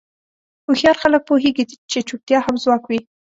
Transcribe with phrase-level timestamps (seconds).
[0.65, 2.99] هوښیار خلک پوهېږي چې چوپتیا هم ځواب وي.